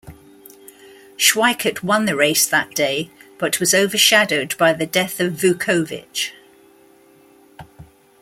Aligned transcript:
Sweikert 1.15 1.83
won 1.83 2.05
the 2.05 2.15
race 2.15 2.47
that 2.47 2.73
day, 2.73 3.11
but 3.37 3.59
was 3.59 3.75
overshadowed 3.75 4.57
by 4.57 4.73
the 4.73 4.87
death 4.87 5.19
of 5.19 5.33
Vukovich. 5.33 6.31